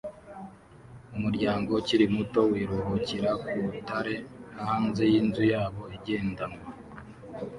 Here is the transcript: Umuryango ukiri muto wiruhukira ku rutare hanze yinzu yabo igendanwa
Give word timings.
Umuryango 1.15 1.69
ukiri 1.79 2.05
muto 2.15 2.39
wiruhukira 2.51 3.29
ku 3.45 3.55
rutare 3.73 4.15
hanze 4.63 5.01
yinzu 5.11 5.43
yabo 5.53 5.83
igendanwa 5.97 6.63